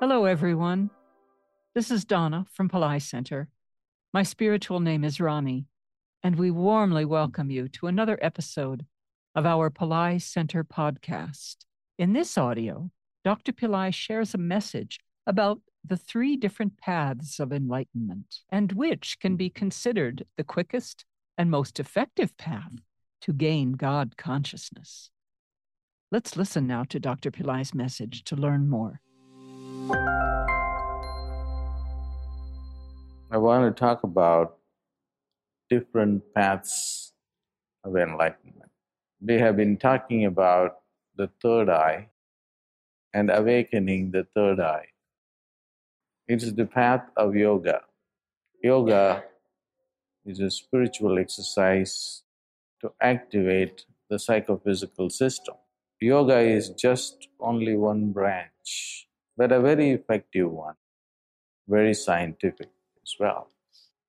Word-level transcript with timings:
Hello, 0.00 0.24
everyone. 0.24 0.88
This 1.74 1.90
is 1.90 2.06
Dawna 2.06 2.46
from 2.54 2.70
Pillai 2.70 3.02
Center. 3.02 3.48
My 4.14 4.22
spiritual 4.22 4.80
name 4.80 5.04
is 5.04 5.20
Rani, 5.20 5.66
and 6.22 6.36
we 6.36 6.50
warmly 6.50 7.04
welcome 7.04 7.50
you 7.50 7.68
to 7.68 7.86
another 7.86 8.18
episode 8.22 8.86
of 9.34 9.44
our 9.44 9.68
Pillai 9.68 10.18
Center 10.18 10.64
podcast. 10.64 11.66
In 11.98 12.14
this 12.14 12.38
audio, 12.38 12.90
Dr. 13.24 13.52
Pillai 13.52 13.92
shares 13.92 14.32
a 14.32 14.38
message 14.38 15.00
about 15.26 15.60
the 15.86 15.98
three 15.98 16.34
different 16.34 16.78
paths 16.78 17.38
of 17.38 17.52
enlightenment 17.52 18.36
and 18.48 18.72
which 18.72 19.18
can 19.20 19.36
be 19.36 19.50
considered 19.50 20.24
the 20.38 20.44
quickest 20.44 21.04
and 21.36 21.50
most 21.50 21.78
effective 21.78 22.34
path 22.38 22.72
to 23.20 23.34
gain 23.34 23.72
God 23.72 24.16
consciousness. 24.16 25.10
Let's 26.10 26.38
listen 26.38 26.66
now 26.66 26.84
to 26.84 26.98
Dr. 26.98 27.30
Pillai's 27.30 27.74
message 27.74 28.24
to 28.24 28.34
learn 28.34 28.66
more. 28.66 29.02
I 33.32 33.36
want 33.36 33.74
to 33.74 33.80
talk 33.80 34.02
about 34.02 34.56
different 35.68 36.22
paths 36.34 37.12
of 37.84 37.96
enlightenment. 37.96 38.70
We 39.20 39.38
have 39.38 39.56
been 39.56 39.76
talking 39.76 40.24
about 40.24 40.78
the 41.16 41.30
third 41.40 41.68
eye 41.68 42.08
and 43.14 43.30
awakening 43.30 44.10
the 44.10 44.26
third 44.34 44.60
eye. 44.60 44.86
It 46.26 46.42
is 46.42 46.54
the 46.54 46.66
path 46.66 47.02
of 47.16 47.34
yoga. 47.34 47.82
Yoga 48.62 49.24
is 50.24 50.40
a 50.40 50.50
spiritual 50.50 51.18
exercise 51.18 52.22
to 52.80 52.92
activate 53.00 53.84
the 54.08 54.18
psychophysical 54.18 55.10
system. 55.10 55.54
Yoga 56.00 56.38
is 56.38 56.70
just 56.70 57.28
only 57.38 57.76
one 57.76 58.12
branch, 58.12 59.06
but 59.40 59.52
a 59.52 59.58
very 59.58 59.88
effective 59.92 60.50
one, 60.50 60.74
very 61.66 61.94
scientific 61.94 62.68
as 63.02 63.14
well. 63.18 63.48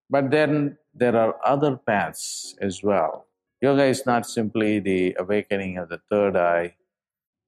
But 0.10 0.30
then 0.30 0.78
there 0.94 1.16
are 1.16 1.38
other 1.46 1.78
paths 1.78 2.54
as 2.60 2.84
well. 2.84 3.28
Yoga 3.62 3.86
is 3.86 4.06
not 4.06 4.26
simply 4.26 4.80
the 4.80 5.16
awakening 5.18 5.78
of 5.78 5.88
the 5.88 6.02
third 6.10 6.36
eye, 6.36 6.76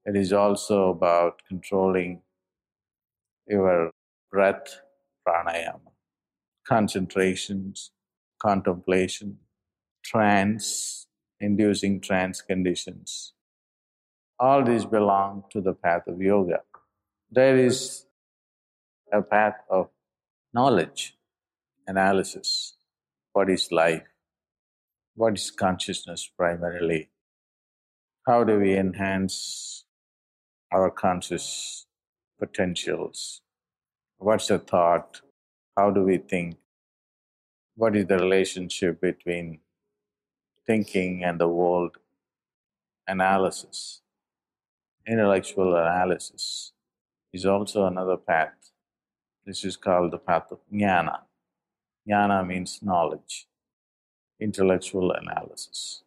it 0.05 0.15
is 0.15 0.31
also 0.31 0.91
about 0.91 1.41
controlling 1.45 2.21
your 3.47 3.91
breath, 4.31 4.79
pranayama, 5.27 5.91
concentrations, 6.65 7.91
contemplation, 8.41 9.39
trance, 10.05 11.07
inducing 11.41 11.99
trance 11.99 12.41
conditions. 12.41 13.33
All 14.39 14.63
these 14.63 14.85
belong 14.85 15.43
to 15.51 15.59
the 15.59 15.73
path 15.73 16.07
of 16.07 16.21
yoga. 16.21 16.61
There 17.35 17.57
is 17.57 18.05
a 19.11 19.23
path 19.23 19.55
of 19.67 19.89
knowledge, 20.53 21.17
analysis. 21.87 22.75
What 23.31 23.49
is 23.49 23.71
life? 23.71 24.03
What 25.15 25.33
is 25.33 25.49
consciousness 25.49 26.29
primarily? 26.37 27.09
How 28.27 28.43
do 28.43 28.59
we 28.59 28.77
enhance 28.77 29.85
our 30.71 30.91
conscious 30.91 31.87
potentials? 32.39 33.41
What's 34.19 34.49
the 34.49 34.59
thought? 34.59 35.21
How 35.75 35.89
do 35.89 36.03
we 36.03 36.19
think? 36.19 36.57
What 37.75 37.95
is 37.95 38.05
the 38.05 38.19
relationship 38.19 39.01
between 39.01 39.61
thinking 40.67 41.23
and 41.23 41.41
the 41.41 41.47
world? 41.47 41.97
Analysis, 43.07 44.01
intellectual 45.07 45.75
analysis 45.75 46.72
is 47.33 47.45
also 47.45 47.85
another 47.85 48.17
path. 48.17 48.53
This 49.45 49.65
is 49.65 49.75
called 49.75 50.11
the 50.11 50.19
path 50.19 50.51
of 50.51 50.59
jnana. 50.71 51.21
Jnana 52.07 52.45
means 52.45 52.79
knowledge, 52.81 53.47
intellectual 54.39 55.11
analysis. 55.11 56.03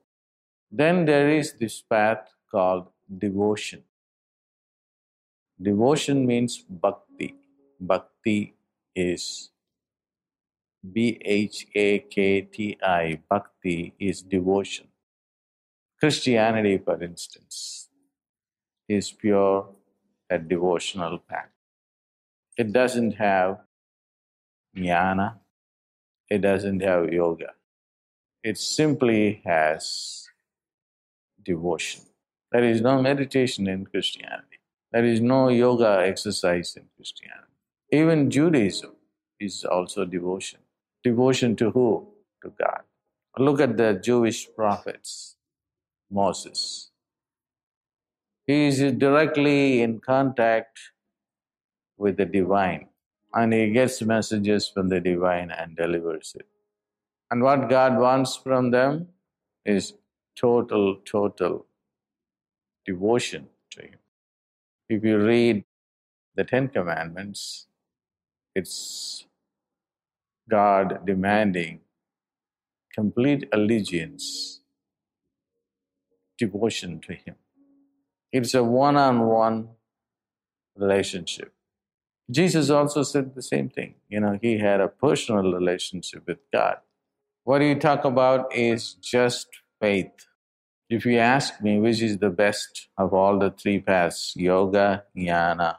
Then 0.70 1.04
there 1.04 1.28
is 1.28 1.54
this 1.54 1.82
path 1.82 2.34
called 2.50 2.88
devotion. 3.19 3.82
Devotion 5.60 6.26
means 6.26 6.65
bhakti. 6.69 7.34
Bhakti 7.81 8.54
is 8.94 9.50
B 10.92 11.19
H 11.25 11.66
A 11.75 11.98
K 11.98 12.42
T 12.42 12.78
I. 12.82 13.20
Bhakti 13.28 13.94
is 13.98 14.22
devotion. 14.22 14.88
Christianity, 15.98 16.78
for 16.78 17.03
instance, 17.03 17.88
is 18.88 19.10
pure 19.10 19.69
a 20.31 20.38
devotional 20.38 21.19
path. 21.19 21.50
It 22.56 22.72
doesn't 22.72 23.12
have 23.12 23.60
jnana, 24.76 25.34
it 26.28 26.38
doesn't 26.38 26.81
have 26.81 27.12
yoga. 27.12 27.53
It 28.42 28.59
simply 28.59 29.42
has 29.44 30.28
devotion. 31.44 32.03
There 32.53 32.65
is 32.65 32.81
no 32.81 33.03
meditation 33.03 33.66
in 33.66 33.86
Christianity. 33.86 34.59
There 34.92 35.04
is 35.04 35.20
no 35.20 35.48
yoga 35.48 36.03
exercise 36.06 36.76
in 36.76 36.84
Christianity. 36.97 37.42
Even 37.92 38.31
Judaism 38.31 38.92
is 39.38 39.65
also 39.65 40.04
devotion. 40.04 40.60
Devotion 41.04 41.56
to 41.56 41.70
who? 41.70 42.09
To 42.42 42.53
God. 42.59 42.82
Look 43.38 43.60
at 43.60 43.76
the 43.76 43.94
Jewish 43.94 44.48
prophets, 44.54 45.36
Moses. 46.10 46.91
He 48.46 48.66
is 48.66 48.78
directly 48.92 49.82
in 49.82 50.00
contact 50.00 50.78
with 51.98 52.16
the 52.16 52.24
divine 52.24 52.88
and 53.34 53.52
he 53.52 53.70
gets 53.70 54.00
messages 54.02 54.68
from 54.68 54.88
the 54.88 55.00
divine 55.00 55.50
and 55.50 55.76
delivers 55.76 56.34
it. 56.38 56.46
And 57.30 57.42
what 57.42 57.68
God 57.68 57.98
wants 57.98 58.36
from 58.36 58.70
them 58.70 59.08
is 59.64 59.94
total, 60.36 60.96
total 61.04 61.66
devotion 62.84 63.48
to 63.70 63.82
Him. 63.82 63.98
If 64.88 65.02
you 65.04 65.18
read 65.18 65.64
the 66.36 66.44
Ten 66.44 66.68
Commandments, 66.68 67.66
it's 68.54 69.26
God 70.48 71.04
demanding 71.04 71.80
complete 72.94 73.48
allegiance, 73.52 74.60
devotion 76.38 77.00
to 77.00 77.14
Him. 77.14 77.34
It's 78.32 78.54
a 78.54 78.62
one 78.62 78.97
on 78.97 79.26
one 79.26 79.69
relationship. 80.76 81.53
Jesus 82.31 82.70
also 82.70 83.03
said 83.03 83.34
the 83.34 83.42
same 83.42 83.69
thing. 83.69 83.94
You 84.09 84.20
know, 84.20 84.38
he 84.42 84.59
had 84.59 84.81
a 84.81 84.88
personal 84.88 85.53
relationship 85.53 86.26
with 86.26 86.38
God. 86.53 86.78
What 87.44 87.62
you 87.62 87.76
talk 87.76 88.04
about 88.04 88.54
is 88.54 88.94
just 88.94 89.47
faith. 89.81 90.26
If 90.88 91.06
you 91.06 91.19
ask 91.19 91.60
me 91.60 91.78
which 91.78 92.03
is 92.03 92.19
the 92.19 92.31
best 92.31 92.88
of 92.98 93.15
all 93.15 93.38
the 93.38 93.50
three 93.50 93.81
paths 93.81 94.34
yoga, 94.36 95.04
jnana, 95.16 95.76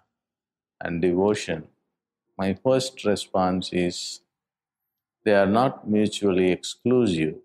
and 0.82 1.02
devotion 1.02 1.68
my 2.38 2.54
first 2.54 3.04
response 3.04 3.74
is 3.74 4.22
they 5.26 5.34
are 5.34 5.48
not 5.48 5.90
mutually 5.90 6.52
exclusive, 6.52 7.36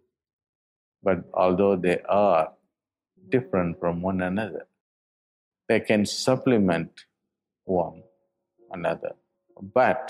but 1.03 1.25
although 1.33 1.77
they 1.77 2.01
are 2.09 2.53
different 3.31 3.81
from 3.81 4.03
one 4.03 4.21
another, 4.21 4.67
they 5.73 5.81
can 5.81 6.05
supplement 6.05 7.07
one 7.65 8.03
another. 8.71 9.13
But 9.75 10.03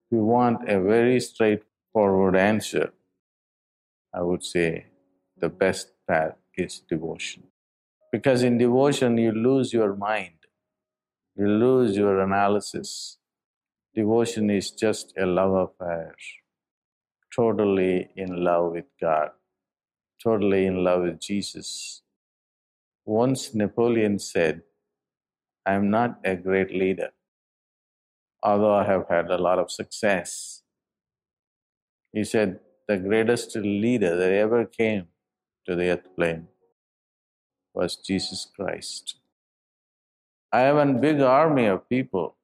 if 0.00 0.16
you 0.16 0.24
want 0.24 0.70
a 0.76 0.80
very 0.80 1.20
straightforward 1.20 2.34
answer, 2.34 2.86
I 4.14 4.22
would 4.22 4.42
say 4.42 4.86
the 5.36 5.50
best 5.50 5.92
path 6.08 6.36
is 6.56 6.80
devotion. 6.92 7.42
Because 8.12 8.42
in 8.42 8.56
devotion, 8.56 9.18
you 9.18 9.32
lose 9.32 9.74
your 9.74 9.94
mind, 9.94 10.38
you 11.36 11.46
lose 11.46 11.94
your 11.94 12.20
analysis. 12.20 13.18
Devotion 13.94 14.48
is 14.48 14.70
just 14.70 15.12
a 15.18 15.26
love 15.26 15.54
affair, 15.66 16.14
totally 17.36 18.08
in 18.16 18.42
love 18.42 18.72
with 18.72 18.88
God, 18.98 19.32
totally 20.22 20.64
in 20.64 20.82
love 20.82 21.02
with 21.02 21.20
Jesus. 21.20 22.03
Once 23.04 23.54
Napoleon 23.54 24.18
said, 24.18 24.62
I 25.66 25.74
am 25.74 25.90
not 25.90 26.20
a 26.24 26.36
great 26.36 26.70
leader, 26.70 27.10
although 28.42 28.74
I 28.74 28.84
have 28.84 29.06
had 29.08 29.30
a 29.30 29.38
lot 29.38 29.58
of 29.58 29.70
success. 29.70 30.62
He 32.12 32.24
said, 32.24 32.60
the 32.86 32.96
greatest 32.96 33.56
leader 33.56 34.16
that 34.16 34.32
ever 34.32 34.64
came 34.64 35.08
to 35.66 35.74
the 35.74 35.90
earth 35.90 36.14
plane 36.16 36.48
was 37.74 37.96
Jesus 37.96 38.46
Christ. 38.54 39.16
I 40.52 40.60
have 40.60 40.76
a 40.76 40.86
big 40.92 41.20
army 41.20 41.66
of 41.66 41.88
people. 41.88 42.36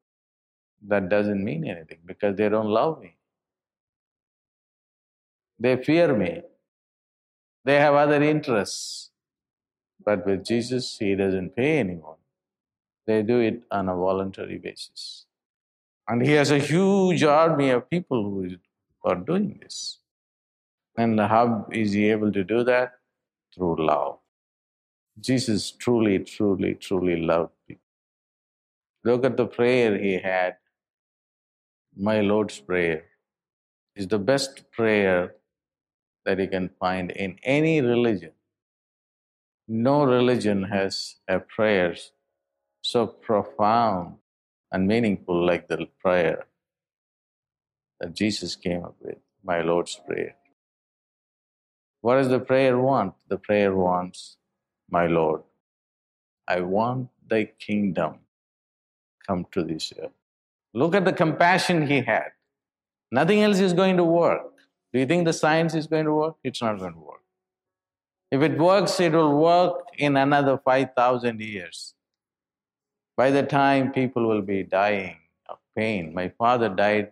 That 0.86 1.08
doesn't 1.08 1.44
mean 1.44 1.66
anything 1.66 1.98
because 2.04 2.36
they 2.36 2.48
don't 2.48 2.68
love 2.68 3.00
me. 3.00 3.16
They 5.58 5.76
fear 5.76 6.16
me. 6.16 6.42
They 7.64 7.76
have 7.76 7.94
other 7.94 8.22
interests. 8.22 9.09
But 10.04 10.26
with 10.26 10.44
Jesus, 10.44 10.96
He 10.98 11.14
doesn't 11.14 11.56
pay 11.56 11.78
anyone. 11.78 12.16
They 13.06 13.22
do 13.22 13.40
it 13.40 13.62
on 13.70 13.88
a 13.88 13.96
voluntary 13.96 14.58
basis. 14.58 15.26
And 16.10 16.26
he 16.26 16.32
has 16.32 16.50
a 16.50 16.58
huge 16.58 17.22
army 17.22 17.70
of 17.70 17.88
people 17.88 18.22
who 18.22 18.56
are 19.04 19.14
doing 19.14 19.58
this. 19.62 19.98
And 20.96 21.20
how 21.20 21.66
is 21.72 21.92
he 21.92 22.10
able 22.10 22.32
to 22.32 22.42
do 22.42 22.64
that? 22.64 22.94
Through 23.54 23.86
love. 23.86 24.18
Jesus 25.20 25.70
truly, 25.70 26.18
truly, 26.20 26.74
truly 26.74 27.20
loved 27.20 27.52
people. 27.68 27.82
Look 29.04 29.24
at 29.24 29.36
the 29.36 29.46
prayer 29.46 29.96
he 29.98 30.14
had. 30.14 30.56
My 31.96 32.20
Lord's 32.20 32.58
Prayer 32.58 33.04
is 33.94 34.06
the 34.08 34.18
best 34.18 34.70
prayer 34.70 35.34
that 36.24 36.38
you 36.38 36.48
can 36.48 36.70
find 36.80 37.10
in 37.10 37.38
any 37.42 37.80
religion. 37.80 38.32
No 39.72 40.02
religion 40.02 40.64
has 40.64 41.14
a 41.28 41.38
prayer 41.38 41.94
so 42.82 43.06
profound 43.06 44.16
and 44.72 44.88
meaningful 44.88 45.46
like 45.46 45.68
the 45.68 45.86
prayer 46.00 46.46
that 48.00 48.12
Jesus 48.12 48.56
came 48.56 48.82
up 48.82 48.96
with, 49.00 49.18
my 49.44 49.60
Lord's 49.60 49.94
Prayer. 49.94 50.34
What 52.00 52.16
does 52.16 52.30
the 52.30 52.40
prayer 52.40 52.78
want? 52.78 53.14
The 53.28 53.38
prayer 53.38 53.72
wants, 53.72 54.38
my 54.90 55.06
Lord, 55.06 55.42
I 56.48 56.62
want 56.62 57.10
thy 57.24 57.44
kingdom 57.44 58.18
come 59.24 59.46
to 59.52 59.62
this 59.62 59.92
earth. 60.02 60.10
Look 60.74 60.96
at 60.96 61.04
the 61.04 61.12
compassion 61.12 61.86
he 61.86 62.00
had. 62.00 62.32
Nothing 63.12 63.40
else 63.42 63.60
is 63.60 63.72
going 63.72 63.98
to 63.98 64.04
work. 64.04 64.52
Do 64.92 64.98
you 64.98 65.06
think 65.06 65.26
the 65.26 65.32
science 65.32 65.76
is 65.76 65.86
going 65.86 66.06
to 66.06 66.12
work? 66.12 66.34
It's 66.42 66.60
not 66.60 66.80
going 66.80 66.94
to 66.94 66.98
work. 66.98 67.19
If 68.30 68.42
it 68.42 68.58
works, 68.58 69.00
it 69.00 69.12
will 69.12 69.36
work 69.36 69.88
in 69.98 70.16
another 70.16 70.58
5,000 70.64 71.40
years. 71.40 71.94
By 73.16 73.30
the 73.30 73.42
time 73.42 73.92
people 73.92 74.26
will 74.26 74.42
be 74.42 74.62
dying 74.62 75.16
of 75.48 75.58
pain, 75.76 76.14
my 76.14 76.28
father 76.38 76.68
died 76.68 77.10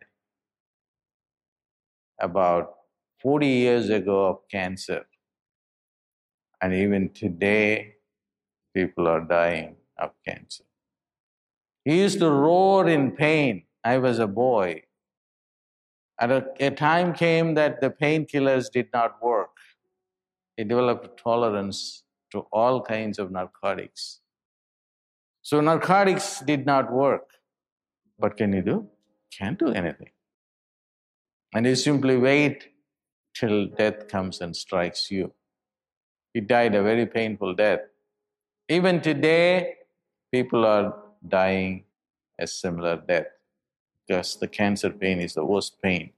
about 2.21 2.75
40 3.21 3.47
years 3.47 3.91
ago 3.91 4.27
of 4.27 4.49
cancer. 4.49 5.07
And 6.61 6.73
even 6.75 7.11
today, 7.11 7.95
people 8.75 9.09
are 9.09 9.21
dying 9.21 9.77
of 9.99 10.11
cancer. 10.27 10.65
He 11.85 11.99
used 11.99 12.19
to 12.21 12.31
roar 12.31 12.89
in 12.89 13.13
pain. 13.13 13.65
I 13.83 13.99
was 13.99 14.19
a 14.19 14.27
boy. 14.27 14.83
And 16.21 16.33
a, 16.33 16.47
a 16.61 16.71
time 16.71 17.13
came 17.13 17.55
that 17.55 17.81
the 17.81 17.91
painkillers 17.91 18.71
did 18.71 18.89
not 18.93 19.23
work. 19.23 19.38
He 20.59 20.65
developed 20.65 21.23
tolerance 21.23 22.03
to 22.33 22.41
all 22.53 22.83
kinds 22.83 23.21
of 23.21 23.31
narcotics. 23.31 24.19
So 25.41 25.61
narcotics 25.61 26.41
did 26.41 26.67
not 26.67 26.93
work. 26.93 27.29
What 28.17 28.37
can 28.37 28.53
you 28.53 28.63
do? 28.63 28.89
Can't 29.31 29.57
do 29.57 29.69
anything. 29.69 30.11
And 31.55 31.65
you 31.65 31.77
simply 31.77 32.17
wait 32.17 32.71
till 33.35 33.67
death 33.67 34.09
comes 34.09 34.41
and 34.41 34.57
strikes 34.57 35.13
you. 35.13 35.33
He 36.35 36.41
died 36.41 36.75
a 36.75 36.83
very 36.83 37.07
painful 37.07 37.55
death. 37.55 37.83
Even 38.69 39.01
today, 39.01 39.77
people 40.33 40.67
are 40.67 40.93
dying 41.27 41.85
a 42.37 42.49
similar 42.49 42.97
death 42.97 43.29
because 44.09 44.35
the 44.35 44.49
cancer 44.49 44.91
pain 44.91 45.21
is 45.21 45.35
the 45.35 45.45
worst 45.45 45.81
pain. 45.81 46.11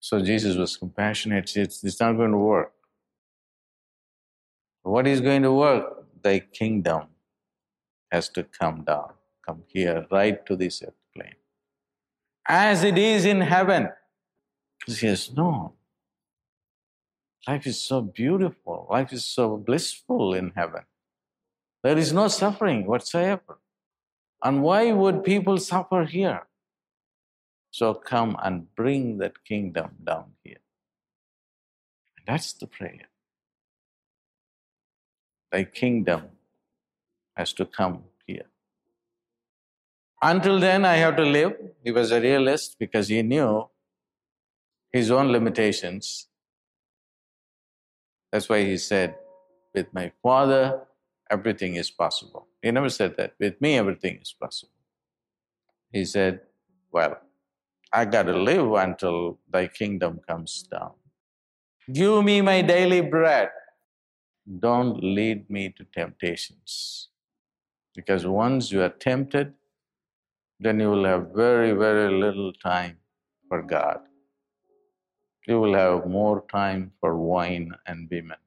So 0.00 0.20
Jesus 0.20 0.56
was 0.56 0.76
compassionate. 0.76 1.56
It's, 1.56 1.84
it's 1.84 2.00
not 2.00 2.16
going 2.16 2.32
to 2.32 2.38
work. 2.38 2.72
What 4.84 5.06
is 5.06 5.22
going 5.22 5.42
to 5.42 5.52
work? 5.52 6.04
Thy 6.22 6.40
kingdom 6.40 7.08
has 8.12 8.28
to 8.30 8.44
come 8.44 8.84
down, 8.84 9.14
come 9.44 9.62
here, 9.66 10.06
right 10.10 10.44
to 10.46 10.56
this 10.56 10.82
earth 10.82 10.94
plane. 11.14 11.34
As 12.46 12.84
it 12.84 12.98
is 12.98 13.24
in 13.24 13.40
heaven. 13.40 13.88
He 14.86 14.92
says, 14.92 15.32
No. 15.34 15.72
Life 17.48 17.66
is 17.66 17.82
so 17.82 18.02
beautiful. 18.02 18.86
Life 18.90 19.12
is 19.12 19.24
so 19.24 19.56
blissful 19.56 20.34
in 20.34 20.52
heaven. 20.54 20.82
There 21.82 21.98
is 21.98 22.12
no 22.12 22.28
suffering 22.28 22.86
whatsoever. 22.86 23.58
And 24.42 24.62
why 24.62 24.92
would 24.92 25.24
people 25.24 25.58
suffer 25.58 26.04
here? 26.04 26.46
So 27.70 27.94
come 27.94 28.36
and 28.42 28.74
bring 28.74 29.18
that 29.18 29.44
kingdom 29.44 29.96
down 30.04 30.32
here. 30.42 30.60
And 32.16 32.26
that's 32.26 32.52
the 32.52 32.66
prayer. 32.66 33.08
Thy 35.54 35.62
kingdom 35.62 36.22
has 37.36 37.52
to 37.52 37.64
come 37.64 38.02
here. 38.26 38.46
Until 40.20 40.58
then, 40.58 40.84
I 40.84 40.96
have 40.96 41.14
to 41.14 41.22
live. 41.22 41.52
He 41.84 41.92
was 41.92 42.10
a 42.10 42.20
realist 42.20 42.74
because 42.76 43.06
he 43.06 43.22
knew 43.22 43.68
his 44.90 45.12
own 45.12 45.30
limitations. 45.30 46.26
That's 48.32 48.48
why 48.48 48.64
he 48.64 48.76
said, 48.76 49.14
With 49.72 49.94
my 49.94 50.10
Father, 50.24 50.80
everything 51.30 51.76
is 51.76 51.88
possible. 51.88 52.48
He 52.60 52.72
never 52.72 52.88
said 52.88 53.16
that. 53.18 53.34
With 53.38 53.60
me, 53.60 53.78
everything 53.78 54.18
is 54.20 54.32
possible. 54.32 54.80
He 55.92 56.04
said, 56.04 56.40
Well, 56.90 57.16
I 57.92 58.06
got 58.06 58.24
to 58.24 58.36
live 58.36 58.72
until 58.72 59.38
thy 59.48 59.68
kingdom 59.68 60.20
comes 60.26 60.64
down. 60.64 60.94
Give 61.92 62.24
me 62.24 62.40
my 62.40 62.60
daily 62.60 63.02
bread. 63.02 63.50
Don't 64.46 65.02
lead 65.02 65.48
me 65.48 65.70
to 65.70 65.84
temptations. 65.84 67.08
Because 67.94 68.26
once 68.26 68.70
you 68.70 68.82
are 68.82 68.90
tempted, 68.90 69.54
then 70.60 70.80
you 70.80 70.90
will 70.90 71.04
have 71.04 71.30
very, 71.34 71.72
very 71.72 72.12
little 72.12 72.52
time 72.52 72.98
for 73.48 73.62
God. 73.62 74.00
You 75.46 75.60
will 75.60 75.74
have 75.74 76.06
more 76.06 76.44
time 76.50 76.92
for 77.00 77.16
wine 77.16 77.72
and 77.86 78.08
women. 78.10 78.38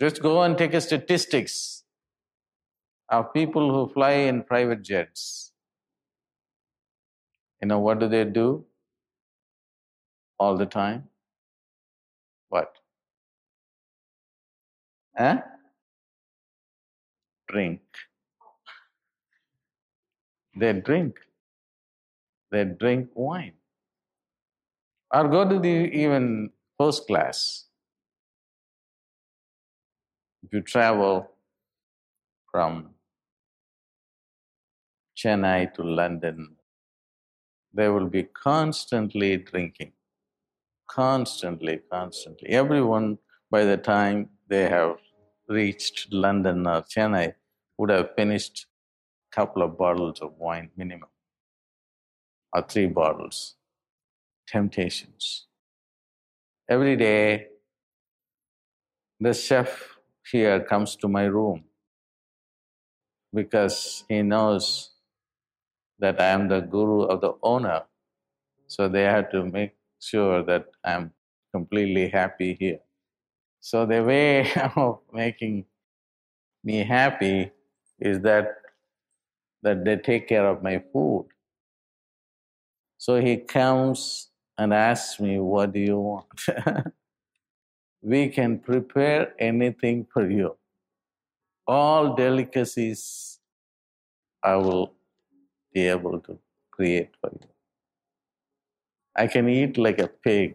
Just 0.00 0.22
go 0.22 0.42
and 0.42 0.58
take 0.58 0.74
a 0.74 0.80
statistics 0.80 1.84
of 3.08 3.32
people 3.32 3.72
who 3.72 3.92
fly 3.92 4.12
in 4.12 4.42
private 4.42 4.82
jets. 4.82 5.52
You 7.62 7.68
know 7.68 7.78
what 7.78 7.98
do 7.98 8.08
they 8.08 8.24
do 8.24 8.66
all 10.38 10.56
the 10.56 10.66
time? 10.66 11.08
What? 12.48 12.76
Huh? 15.18 15.42
Drink. 17.48 17.80
They 20.56 20.72
drink. 20.74 21.18
They 22.50 22.64
drink 22.64 23.10
wine. 23.14 23.54
Or 25.12 25.28
go 25.28 25.48
to 25.48 25.58
the 25.58 25.68
even 25.68 26.50
first 26.78 27.06
class. 27.06 27.66
If 30.44 30.52
you 30.52 30.62
travel 30.62 31.30
from 32.50 32.90
Chennai 35.16 35.74
to 35.74 35.82
London, 35.82 36.56
they 37.74 37.88
will 37.88 38.06
be 38.08 38.24
constantly 38.24 39.38
drinking. 39.38 39.92
Constantly, 40.88 41.80
constantly. 41.90 42.50
Everyone, 42.50 43.18
by 43.50 43.64
the 43.64 43.76
time 43.76 44.30
they 44.48 44.68
have 44.68 44.96
reached 45.48 46.12
London 46.12 46.66
or 46.66 46.82
Chennai, 46.82 47.34
would 47.78 47.90
have 47.90 48.14
finished 48.16 48.66
a 49.32 49.36
couple 49.36 49.62
of 49.62 49.76
bottles 49.78 50.20
of 50.20 50.32
wine 50.38 50.70
minimum, 50.76 51.08
or 52.52 52.62
three 52.62 52.86
bottles. 52.86 53.56
Temptations. 54.48 55.46
Every 56.68 56.96
day, 56.96 57.48
the 59.20 59.34
chef 59.34 59.96
here 60.30 60.60
comes 60.60 60.96
to 60.96 61.08
my 61.08 61.24
room 61.24 61.64
because 63.34 64.04
he 64.08 64.22
knows 64.22 64.90
that 65.98 66.20
I 66.20 66.26
am 66.26 66.48
the 66.48 66.60
guru 66.60 67.02
of 67.02 67.20
the 67.20 67.34
owner. 67.42 67.82
So 68.66 68.88
they 68.88 69.02
have 69.02 69.30
to 69.30 69.44
make 69.44 69.74
sure 70.00 70.42
that 70.44 70.66
I'm 70.84 71.12
completely 71.52 72.08
happy 72.08 72.56
here. 72.58 72.80
So 73.66 73.84
the 73.84 74.00
way 74.04 74.48
of 74.76 75.00
making 75.12 75.64
me 76.62 76.84
happy 76.84 77.50
is 77.98 78.20
that 78.20 78.58
that 79.62 79.84
they 79.84 79.96
take 79.96 80.28
care 80.28 80.46
of 80.46 80.62
my 80.62 80.80
food. 80.92 81.26
So 82.96 83.20
he 83.20 83.38
comes 83.38 84.28
and 84.56 84.72
asks 84.72 85.18
me, 85.18 85.40
What 85.40 85.72
do 85.72 85.80
you 85.80 85.98
want? 85.98 86.44
we 88.02 88.28
can 88.28 88.60
prepare 88.60 89.34
anything 89.36 90.06
for 90.12 90.30
you. 90.30 90.56
All 91.66 92.14
delicacies 92.14 93.40
I 94.44 94.54
will 94.54 94.92
be 95.74 95.88
able 95.88 96.20
to 96.20 96.38
create 96.70 97.10
for 97.20 97.32
you. 97.32 97.48
I 99.16 99.26
can 99.26 99.48
eat 99.48 99.76
like 99.76 99.98
a 99.98 100.06
pig, 100.06 100.54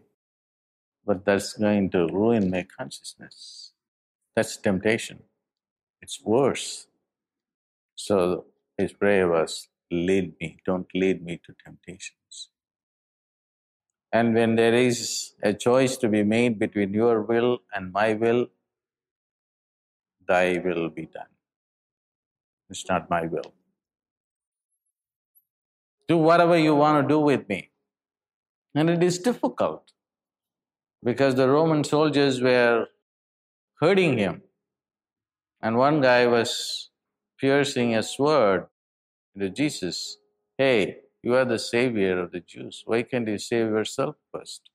but 1.12 1.26
that's 1.26 1.52
going 1.52 1.90
to 1.90 2.08
ruin 2.08 2.50
my 2.50 2.66
consciousness. 2.78 3.74
That's 4.34 4.56
temptation. 4.56 5.24
It's 6.02 6.22
worse. 6.24 6.88
So 7.96 8.46
his 8.78 8.94
prayer 8.94 9.28
was, 9.28 9.68
Lead 9.92 10.36
me, 10.40 10.60
don't 10.66 10.88
lead 10.96 11.22
me 11.22 11.36
to 11.46 11.54
temptations. 11.66 12.48
And 14.14 14.34
when 14.34 14.56
there 14.56 14.74
is 14.74 15.34
a 15.44 15.54
choice 15.54 15.98
to 15.98 16.08
be 16.08 16.24
made 16.24 16.58
between 16.58 16.94
your 16.94 17.22
will 17.24 17.60
and 17.76 17.92
my 17.92 18.14
will, 18.14 18.48
thy 20.26 20.62
will 20.64 20.88
be 20.88 21.08
done. 21.08 21.34
It's 22.70 22.88
not 22.88 23.10
my 23.10 23.24
will. 23.26 23.54
Do 26.08 26.16
whatever 26.16 26.58
you 26.58 26.74
want 26.74 27.04
to 27.04 27.14
do 27.16 27.20
with 27.20 27.50
me. 27.50 27.72
And 28.74 28.90
it 28.90 29.04
is 29.04 29.20
difficult 29.20 29.92
because 31.04 31.36
the 31.36 31.50
Roman 31.50 31.84
soldiers 31.84 32.42
were 32.42 32.88
hurting 33.80 34.18
him. 34.18 34.44
And 35.62 35.78
one 35.78 36.02
guy 36.02 36.28
was 36.28 36.90
piercing 37.40 37.96
a 37.96 38.04
sword 38.04 38.68
into 39.36 39.50
Jesus. 39.50 40.18
Hey, 40.58 40.98
you 41.24 41.36
are 41.36 41.46
the 41.46 41.60
savior 41.60 42.20
of 42.20 42.32
the 42.32 42.40
Jews. 42.40 42.84
Why 42.86 43.04
can't 43.04 43.28
you 43.28 43.38
save 43.38 43.68
yourself 43.68 44.16
first? 44.34 44.70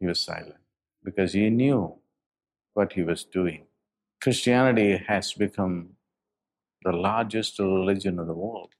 He 0.00 0.06
was 0.06 0.20
silent 0.20 0.56
because 1.04 1.32
he 1.32 1.50
knew 1.50 1.96
what 2.74 2.94
he 2.94 3.02
was 3.02 3.24
doing. 3.24 3.66
Christianity 4.20 5.02
has 5.06 5.32
become 5.32 5.90
the 6.84 6.92
largest 6.92 7.58
religion 7.58 8.18
of 8.18 8.26
the 8.26 8.34
world. 8.34 8.70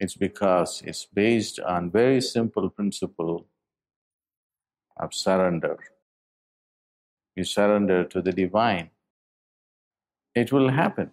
It's 0.00 0.16
because 0.16 0.82
it's 0.84 1.06
based 1.06 1.58
on 1.60 1.90
very 1.90 2.20
simple 2.20 2.70
principle 2.70 3.46
of 4.98 5.14
surrender. 5.14 5.78
You 7.36 7.44
surrender 7.44 8.04
to 8.04 8.20
the 8.20 8.32
divine. 8.32 8.90
It 10.34 10.52
will 10.52 10.70
happen. 10.70 11.10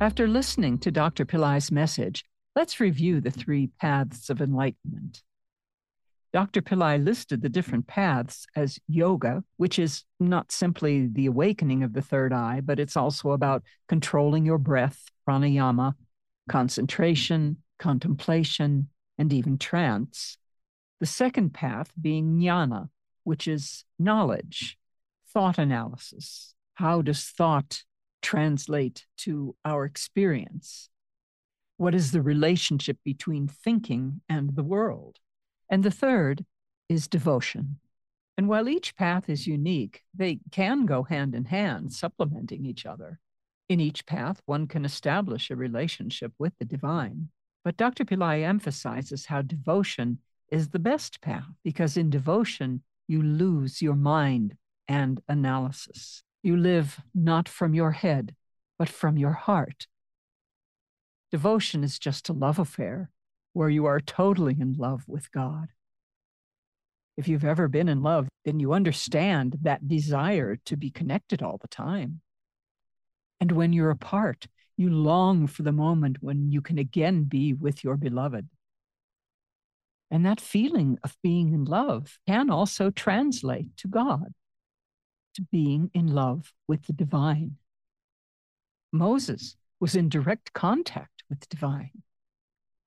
After 0.00 0.26
listening 0.26 0.78
to 0.78 0.90
Dr. 0.90 1.24
Pillai's 1.24 1.70
message, 1.70 2.24
let's 2.56 2.80
review 2.80 3.20
the 3.20 3.30
three 3.30 3.68
paths 3.80 4.28
of 4.28 4.40
enlightenment. 4.40 5.22
Dr. 6.32 6.62
Pillai 6.62 7.02
listed 7.02 7.42
the 7.42 7.48
different 7.48 7.86
paths 7.86 8.44
as 8.56 8.80
yoga, 8.88 9.44
which 9.56 9.78
is 9.78 10.02
not 10.18 10.50
simply 10.50 11.06
the 11.06 11.26
awakening 11.26 11.84
of 11.84 11.92
the 11.92 12.02
third 12.02 12.32
eye, 12.32 12.60
but 12.60 12.80
it's 12.80 12.96
also 12.96 13.30
about 13.30 13.62
controlling 13.88 14.44
your 14.44 14.58
breath, 14.58 15.04
pranayama, 15.28 15.94
concentration, 16.48 17.58
contemplation, 17.78 18.88
and 19.16 19.32
even 19.32 19.58
trance. 19.58 20.36
The 21.04 21.10
second 21.10 21.52
path 21.52 21.92
being 22.00 22.40
jnana, 22.40 22.88
which 23.24 23.46
is 23.46 23.84
knowledge, 23.98 24.78
thought 25.28 25.58
analysis. 25.58 26.54
How 26.76 27.02
does 27.02 27.26
thought 27.26 27.84
translate 28.22 29.04
to 29.18 29.54
our 29.66 29.84
experience? 29.84 30.88
What 31.76 31.94
is 31.94 32.12
the 32.12 32.22
relationship 32.22 32.96
between 33.04 33.48
thinking 33.48 34.22
and 34.30 34.56
the 34.56 34.62
world? 34.62 35.18
And 35.68 35.84
the 35.84 35.90
third 35.90 36.46
is 36.88 37.06
devotion. 37.06 37.80
And 38.38 38.48
while 38.48 38.66
each 38.66 38.96
path 38.96 39.28
is 39.28 39.46
unique, 39.46 40.04
they 40.14 40.40
can 40.52 40.86
go 40.86 41.02
hand 41.02 41.34
in 41.34 41.44
hand, 41.44 41.92
supplementing 41.92 42.64
each 42.64 42.86
other. 42.86 43.20
In 43.68 43.78
each 43.78 44.06
path, 44.06 44.40
one 44.46 44.66
can 44.66 44.86
establish 44.86 45.50
a 45.50 45.54
relationship 45.54 46.32
with 46.38 46.54
the 46.58 46.64
divine. 46.64 47.28
But 47.62 47.76
Dr. 47.76 48.06
Pillai 48.06 48.42
emphasizes 48.42 49.26
how 49.26 49.42
devotion 49.42 50.20
is 50.54 50.68
the 50.68 50.78
best 50.78 51.20
path 51.20 51.48
because 51.64 51.96
in 51.96 52.10
devotion, 52.10 52.80
you 53.08 53.20
lose 53.20 53.82
your 53.82 53.96
mind 53.96 54.56
and 54.86 55.20
analysis. 55.28 56.22
You 56.44 56.56
live 56.56 57.00
not 57.12 57.48
from 57.48 57.74
your 57.74 57.90
head, 57.90 58.36
but 58.78 58.88
from 58.88 59.18
your 59.18 59.32
heart. 59.32 59.88
Devotion 61.32 61.82
is 61.82 61.98
just 61.98 62.28
a 62.28 62.32
love 62.32 62.60
affair 62.60 63.10
where 63.52 63.68
you 63.68 63.86
are 63.86 63.98
totally 63.98 64.56
in 64.60 64.74
love 64.74 65.02
with 65.08 65.32
God. 65.32 65.70
If 67.16 67.26
you've 67.26 67.44
ever 67.44 67.66
been 67.66 67.88
in 67.88 68.02
love, 68.02 68.28
then 68.44 68.60
you 68.60 68.74
understand 68.74 69.58
that 69.62 69.88
desire 69.88 70.56
to 70.66 70.76
be 70.76 70.90
connected 70.90 71.42
all 71.42 71.58
the 71.58 71.68
time. 71.68 72.20
And 73.40 73.50
when 73.50 73.72
you're 73.72 73.90
apart, 73.90 74.46
you 74.76 74.88
long 74.88 75.48
for 75.48 75.64
the 75.64 75.72
moment 75.72 76.18
when 76.20 76.52
you 76.52 76.60
can 76.60 76.78
again 76.78 77.24
be 77.24 77.52
with 77.52 77.82
your 77.82 77.96
beloved. 77.96 78.48
And 80.14 80.24
that 80.24 80.40
feeling 80.40 80.96
of 81.02 81.16
being 81.24 81.52
in 81.52 81.64
love 81.64 82.20
can 82.24 82.48
also 82.48 82.90
translate 82.90 83.76
to 83.78 83.88
God, 83.88 84.32
to 85.34 85.42
being 85.50 85.90
in 85.92 86.06
love 86.06 86.52
with 86.68 86.86
the 86.86 86.92
divine. 86.92 87.56
Moses 88.92 89.56
was 89.80 89.96
in 89.96 90.08
direct 90.08 90.52
contact 90.52 91.24
with 91.28 91.40
the 91.40 91.48
divine. 91.50 92.04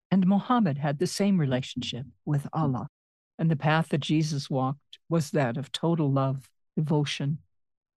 And 0.10 0.26
Muhammad 0.26 0.78
had 0.78 1.00
the 1.00 1.06
same 1.06 1.38
relationship 1.38 2.06
with 2.24 2.48
Allah. 2.54 2.88
And 3.38 3.52
the 3.52 3.58
path 3.58 3.90
that 3.90 4.00
Jesus 4.00 4.50
walked 4.50 4.98
was 5.10 5.32
that 5.32 5.58
of 5.58 5.74
total 5.74 6.10
love, 6.10 6.50
devotion, 6.78 7.40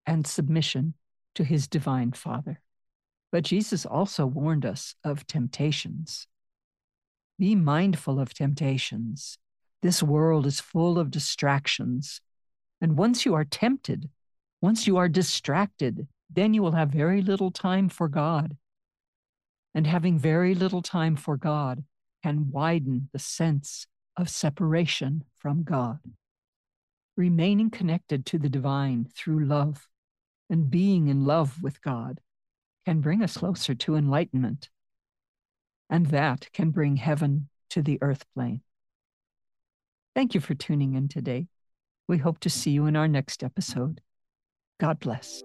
and 0.06 0.26
submission 0.26 0.94
to 1.34 1.44
his 1.44 1.68
divine 1.68 2.12
Father. 2.12 2.62
But 3.30 3.44
Jesus 3.44 3.84
also 3.84 4.24
warned 4.24 4.64
us 4.64 4.94
of 5.04 5.26
temptations. 5.26 6.26
Be 7.38 7.54
mindful 7.54 8.18
of 8.18 8.34
temptations. 8.34 9.38
This 9.82 10.02
world 10.02 10.44
is 10.46 10.60
full 10.60 10.98
of 10.98 11.10
distractions. 11.10 12.20
And 12.80 12.98
once 12.98 13.24
you 13.24 13.34
are 13.34 13.44
tempted, 13.44 14.10
once 14.60 14.86
you 14.86 14.96
are 14.96 15.08
distracted, 15.08 16.08
then 16.28 16.52
you 16.52 16.62
will 16.62 16.72
have 16.72 16.90
very 16.90 17.22
little 17.22 17.50
time 17.50 17.88
for 17.88 18.08
God. 18.08 18.56
And 19.74 19.86
having 19.86 20.18
very 20.18 20.54
little 20.54 20.82
time 20.82 21.14
for 21.14 21.36
God 21.36 21.84
can 22.22 22.50
widen 22.50 23.08
the 23.12 23.18
sense 23.18 23.86
of 24.16 24.28
separation 24.28 25.22
from 25.36 25.62
God. 25.62 26.00
Remaining 27.16 27.70
connected 27.70 28.26
to 28.26 28.38
the 28.38 28.48
divine 28.48 29.06
through 29.14 29.44
love 29.44 29.88
and 30.50 30.70
being 30.70 31.08
in 31.08 31.24
love 31.24 31.62
with 31.62 31.80
God 31.82 32.20
can 32.84 33.00
bring 33.00 33.22
us 33.22 33.36
closer 33.36 33.74
to 33.74 33.96
enlightenment. 33.96 34.70
And 35.90 36.06
that 36.06 36.52
can 36.52 36.70
bring 36.70 36.96
heaven 36.96 37.48
to 37.70 37.82
the 37.82 37.98
earth 38.02 38.24
plane. 38.34 38.62
Thank 40.14 40.34
you 40.34 40.40
for 40.40 40.54
tuning 40.54 40.94
in 40.94 41.08
today. 41.08 41.48
We 42.08 42.18
hope 42.18 42.40
to 42.40 42.50
see 42.50 42.70
you 42.70 42.86
in 42.86 42.96
our 42.96 43.08
next 43.08 43.44
episode. 43.44 44.00
God 44.80 44.98
bless. 45.00 45.42